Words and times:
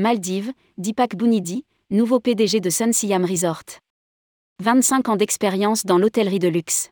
Maldives, 0.00 0.52
Deepak 0.76 1.16
Bounidi, 1.16 1.64
nouveau 1.90 2.20
PDG 2.20 2.60
de 2.60 2.70
Sun 2.70 2.92
Siam 2.92 3.24
Resort. 3.24 3.64
25 4.62 5.08
ans 5.08 5.16
d'expérience 5.16 5.84
dans 5.84 5.98
l'hôtellerie 5.98 6.38
de 6.38 6.46
luxe. 6.46 6.90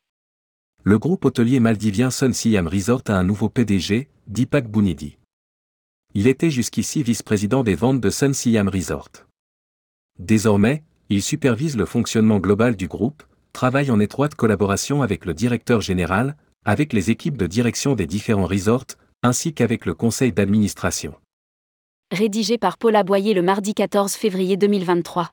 Le 0.83 0.99
groupe 0.99 1.25
hôtelier 1.25 1.61
maldivien 1.61 2.11
Sun 2.11 2.33
Siam 2.33 2.67
Resort 2.67 3.03
a 3.07 3.13
un 3.13 3.23
nouveau 3.23 3.49
PDG, 3.49 4.09
Deepak 4.27 4.69
Bounidi. 4.69 5.19
Il 6.15 6.27
était 6.27 6.51
jusqu'ici 6.51 7.05
vice-président 7.05 7.63
des 7.63 7.77
ventes 7.77 8.01
de 8.01 8.11
Sun 8.11 8.35
Siam 8.35 8.69
Resort. 8.69 9.11
Désormais, 10.19 10.83
il 11.09 11.23
supervise 11.23 11.77
le 11.77 11.87
fonctionnement 11.87 12.41
global 12.41 12.75
du 12.75 12.89
groupe, 12.89 13.23
travaille 13.53 13.93
en 13.93 14.01
étroite 14.01 14.35
collaboration 14.35 15.03
avec 15.03 15.27
le 15.27 15.33
directeur 15.33 15.81
général, 15.81 16.37
avec 16.65 16.93
les 16.93 17.13
équipes 17.13 17.37
de 17.37 17.47
direction 17.47 17.95
des 17.95 18.09
différents 18.09 18.47
resorts, 18.47 18.97
ainsi 19.23 19.55
qu'avec 19.55 19.87
le 19.87 19.95
conseil 19.95 20.33
d'administration. 20.33 21.15
Rédigé 22.13 22.57
par 22.57 22.79
Paul 22.79 22.95
Aboyer 22.95 23.35
le 23.35 23.43
mardi 23.43 23.75
14 23.75 24.13
février 24.13 24.57
2023. 24.57 25.29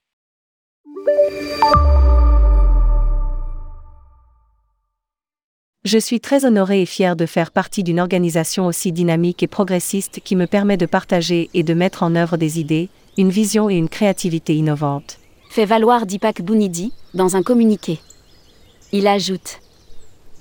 Je 5.85 5.99
suis 5.99 6.19
très 6.19 6.45
honoré 6.45 6.81
et 6.81 6.87
fier 6.87 7.15
de 7.15 7.27
faire 7.27 7.51
partie 7.51 7.83
d'une 7.83 7.99
organisation 7.99 8.65
aussi 8.65 8.91
dynamique 8.91 9.43
et 9.43 9.47
progressiste 9.47 10.19
qui 10.23 10.35
me 10.35 10.47
permet 10.47 10.77
de 10.77 10.87
partager 10.87 11.51
et 11.53 11.61
de 11.61 11.75
mettre 11.75 12.01
en 12.01 12.15
œuvre 12.15 12.37
des 12.37 12.59
idées, 12.59 12.89
une 13.19 13.29
vision 13.29 13.69
et 13.69 13.75
une 13.75 13.87
créativité 13.87 14.55
innovantes. 14.55 15.19
Fait 15.51 15.65
valoir 15.65 16.07
Deepak 16.07 16.41
Bounidi, 16.41 16.91
dans 17.13 17.35
un 17.35 17.43
communiqué. 17.43 17.99
Il 18.91 19.05
ajoute 19.05 19.59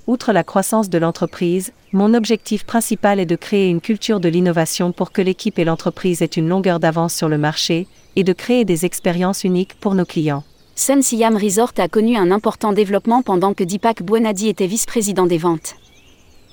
Outre 0.09 0.33
la 0.33 0.42
croissance 0.42 0.91
de 0.91 0.98
l'entreprise, 0.98 1.73
mon 1.92 2.12
objectif 2.15 2.65
principal 2.65 3.20
est 3.20 3.27
de 3.27 3.37
créer 3.37 3.69
une 3.69 3.80
culture 3.80 4.19
de 4.19 4.28
l'innovation 4.28 4.91
pour 4.91 5.12
que 5.12 5.22
l'équipe 5.22 5.61
et 5.61 5.64
l'entreprise 5.64 6.22
aient 6.22 6.27
une 6.27 6.48
longueur 6.48 6.81
d'avance 6.81 7.14
sur 7.14 7.28
le 7.28 7.39
marché, 7.39 7.86
et 8.17 8.25
de 8.25 8.33
créer 8.33 8.64
des 8.64 8.84
expériences 8.84 9.44
uniques 9.44 9.75
pour 9.81 9.94
nos 9.94 10.05
clients. 10.05 10.42
Sun 10.75 11.03
Siam 11.03 11.36
Resort 11.36 11.75
a 11.78 11.86
connu 11.86 12.17
un 12.17 12.33
important 12.33 12.72
développement 12.72 13.22
pendant 13.22 13.55
que 13.55 13.62
Deepak 13.62 14.03
Buenadi 14.03 14.48
était 14.48 14.67
vice-président 14.67 15.27
des 15.27 15.39
ventes. 15.39 15.77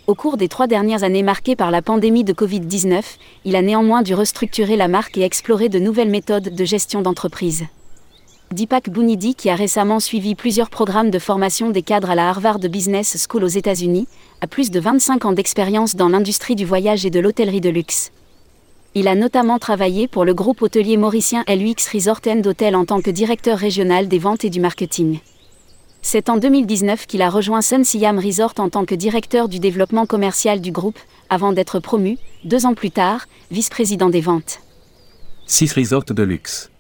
Au 0.06 0.14
cours 0.14 0.38
des 0.38 0.48
trois 0.48 0.68
dernières 0.68 1.04
années 1.04 1.24
marquées 1.24 1.56
par 1.56 1.72
la 1.72 1.82
pandémie 1.82 2.24
de 2.24 2.34
Covid-19, 2.34 3.02
il 3.46 3.56
a 3.56 3.64
néanmoins 3.64 4.04
dû 4.04 4.14
restructurer 4.14 4.76
la 4.76 4.88
marque 4.88 5.18
et 5.18 5.24
explorer 5.24 5.70
de 5.70 5.80
nouvelles 5.80 6.10
méthodes 6.10 6.54
de 6.54 6.66
gestion 6.66 7.02
d'entreprise. 7.02 7.66
Deepak 8.52 8.90
Bounidi, 8.90 9.36
qui 9.36 9.52
a 9.52 9.56
récemment 9.56 10.00
suivi 10.00 10.34
plusieurs 10.34 10.72
programmes 10.72 11.12
de 11.12 11.20
formation 11.20 11.70
des 11.70 11.84
cadres 11.84 12.10
à 12.10 12.16
la 12.16 12.30
Harvard 12.30 12.58
Business 12.58 13.28
School 13.30 13.44
aux 13.44 13.48
États-Unis, 13.48 14.08
a 14.42 14.48
plus 14.48 14.72
de 14.72 14.80
25 14.80 15.26
ans 15.26 15.34
d'expérience 15.34 15.96
dans 15.96 16.10
l'industrie 16.10 16.56
du 16.56 16.66
voyage 16.66 17.06
et 17.06 17.12
de 17.12 17.20
l'hôtellerie 17.20 17.62
de 17.62 17.70
luxe. 17.70 18.12
Il 18.96 19.08
a 19.08 19.14
notamment 19.14 19.60
travaillé 19.60 20.08
pour 20.08 20.26
le 20.26 20.34
groupe 20.34 20.64
hôtelier 20.64 20.98
mauricien 20.98 21.44
LUX 21.48 21.88
Resort 21.94 22.22
and 22.26 22.42
Hotel 22.44 22.76
en 22.76 22.86
tant 22.86 23.02
que 23.02 23.12
directeur 23.12 23.56
régional 23.56 24.08
des 24.08 24.18
ventes 24.18 24.44
et 24.44 24.50
du 24.50 24.60
marketing. 24.60 25.20
C'est 26.02 26.28
en 26.28 26.38
2019 26.38 27.06
qu'il 27.06 27.22
a 27.22 27.30
rejoint 27.30 27.62
Sun 27.62 27.84
Siam 27.84 28.18
Resort 28.18 28.56
en 28.58 28.70
tant 28.70 28.86
que 28.86 28.96
directeur 28.96 29.48
du 29.48 29.60
développement 29.60 30.08
commercial 30.08 30.60
du 30.60 30.72
groupe, 30.72 30.98
avant 31.30 31.54
d'être 31.54 31.80
promu, 31.80 32.18
deux 32.46 32.66
ans 32.66 32.74
plus 32.74 32.90
tard, 32.90 33.28
vice-président 33.52 34.10
des 34.10 34.22
ventes. 34.22 34.60
6 35.46 35.72
resorts 35.74 36.06
de 36.06 36.24
luxe. 36.24 36.72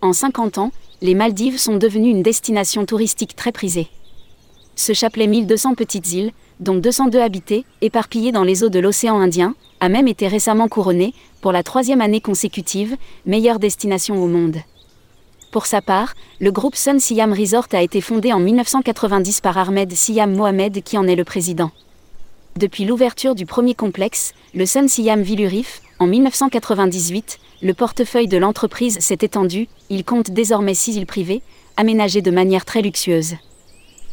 En 0.00 0.12
50 0.12 0.58
ans, 0.58 0.70
les 1.02 1.14
Maldives 1.14 1.58
sont 1.58 1.76
devenues 1.76 2.10
une 2.10 2.22
destination 2.22 2.86
touristique 2.86 3.34
très 3.34 3.50
prisée. 3.50 3.88
Ce 4.76 4.92
chapelet 4.92 5.26
1200 5.26 5.74
petites 5.74 6.12
îles, 6.12 6.30
dont 6.60 6.76
202 6.76 7.18
habitées, 7.18 7.64
éparpillées 7.80 8.30
dans 8.30 8.44
les 8.44 8.62
eaux 8.62 8.68
de 8.68 8.78
l'océan 8.78 9.18
Indien, 9.18 9.56
a 9.80 9.88
même 9.88 10.06
été 10.06 10.28
récemment 10.28 10.68
couronné, 10.68 11.14
pour 11.40 11.50
la 11.50 11.64
troisième 11.64 12.00
année 12.00 12.20
consécutive, 12.20 12.96
meilleure 13.26 13.58
destination 13.58 14.22
au 14.22 14.28
monde. 14.28 14.58
Pour 15.50 15.66
sa 15.66 15.82
part, 15.82 16.14
le 16.38 16.52
groupe 16.52 16.76
Sun 16.76 17.00
Siam 17.00 17.32
Resort 17.32 17.66
a 17.72 17.82
été 17.82 18.00
fondé 18.00 18.32
en 18.32 18.38
1990 18.38 19.40
par 19.40 19.58
Ahmed 19.58 19.92
Siam 19.92 20.32
Mohamed 20.32 20.80
qui 20.84 20.96
en 20.96 21.08
est 21.08 21.16
le 21.16 21.24
président. 21.24 21.72
Depuis 22.56 22.84
l'ouverture 22.84 23.34
du 23.34 23.46
premier 23.46 23.74
complexe, 23.74 24.32
le 24.54 24.64
Sun 24.64 24.88
Siam 24.88 25.22
Villurif, 25.22 25.80
en 26.00 26.06
1998, 26.06 27.38
le 27.60 27.74
portefeuille 27.74 28.28
de 28.28 28.36
l'entreprise 28.36 28.98
s'est 29.00 29.18
étendu, 29.20 29.66
il 29.90 30.04
compte 30.04 30.30
désormais 30.30 30.74
six 30.74 30.96
îles 30.96 31.06
privées, 31.06 31.42
aménagées 31.76 32.22
de 32.22 32.30
manière 32.30 32.64
très 32.64 32.82
luxueuse. 32.82 33.34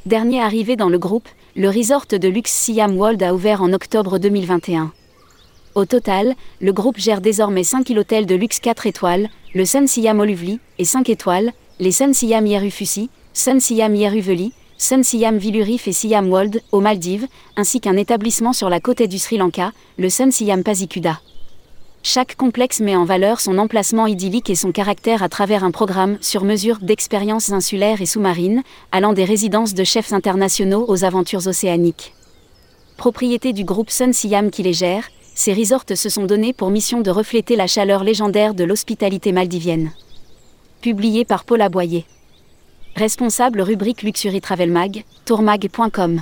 Dernier 0.07 0.41
arrivé 0.41 0.75
dans 0.75 0.89
le 0.89 0.97
groupe, 0.97 1.27
le 1.55 1.69
resort 1.69 2.05
de 2.09 2.27
luxe 2.27 2.51
Siam 2.51 2.97
World 2.97 3.21
a 3.21 3.35
ouvert 3.35 3.61
en 3.61 3.71
octobre 3.71 4.17
2021. 4.17 4.91
Au 5.75 5.85
total, 5.85 6.35
le 6.59 6.73
groupe 6.73 6.97
gère 6.97 7.21
désormais 7.21 7.63
5 7.63 7.91
hôtels 7.91 8.25
de 8.25 8.35
luxe 8.35 8.59
4 8.59 8.87
étoiles, 8.87 9.29
le 9.53 9.65
Sun 9.65 9.87
Siam 9.87 10.19
Oluvli, 10.19 10.59
et 10.79 10.85
5 10.85 11.09
étoiles, 11.09 11.51
les 11.79 11.91
Sun 11.91 12.13
Siam 12.13 12.47
Yerufusi, 12.47 13.09
Sun 13.33 13.59
Siam 13.59 13.93
Yeruveli, 13.93 14.53
Sun 14.77 15.03
Siam 15.03 15.37
Villurif 15.37 15.87
et 15.87 15.93
Siam 15.93 16.31
World, 16.31 16.61
aux 16.71 16.81
Maldives, 16.81 17.27
ainsi 17.57 17.79
qu'un 17.79 17.95
établissement 17.95 18.53
sur 18.53 18.69
la 18.69 18.79
côte 18.79 19.03
du 19.03 19.19
Sri 19.19 19.37
Lanka, 19.37 19.71
le 19.97 20.09
Sun 20.09 20.31
Siam 20.31 20.63
Pasikuda. 20.63 21.19
Chaque 22.07 22.35
complexe 22.35 22.81
met 22.81 22.95
en 22.95 23.03
valeur 23.03 23.41
son 23.41 23.57
emplacement 23.57 24.05
idyllique 24.05 24.51
et 24.51 24.55
son 24.55 24.71
caractère 24.71 25.23
à 25.23 25.27
travers 25.27 25.63
un 25.63 25.71
programme 25.71 26.19
sur 26.21 26.43
mesure 26.43 26.77
d'expériences 26.79 27.51
insulaires 27.51 27.99
et 27.99 28.05
sous-marines, 28.05 28.61
allant 28.91 29.11
des 29.11 29.25
résidences 29.25 29.73
de 29.73 29.83
chefs 29.83 30.13
internationaux 30.13 30.85
aux 30.87 31.03
aventures 31.03 31.47
océaniques. 31.47 32.13
Propriété 32.95 33.53
du 33.53 33.63
groupe 33.63 33.89
Sun 33.89 34.13
Siam 34.13 34.51
qui 34.51 34.61
les 34.61 34.71
gère, 34.71 35.09
ces 35.33 35.51
resorts 35.51 35.85
se 35.95 36.09
sont 36.09 36.27
donnés 36.27 36.53
pour 36.53 36.69
mission 36.69 37.01
de 37.01 37.09
refléter 37.09 37.55
la 37.55 37.65
chaleur 37.65 38.03
légendaire 38.03 38.53
de 38.53 38.65
l'hospitalité 38.65 39.31
maldivienne. 39.31 39.89
Publié 40.81 41.25
par 41.25 41.43
Paul 41.43 41.61
Aboyer. 41.63 42.05
Responsable 42.95 43.61
rubrique 43.61 44.03
Luxury 44.03 44.41
Travel 44.41 44.69
Mag, 44.69 45.05
tourmag.com. 45.25 46.21